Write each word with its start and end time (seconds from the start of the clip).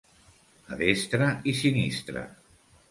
A 0.71 0.79
destra 0.81 1.29
i 1.53 1.57
sinistra. 1.61 2.27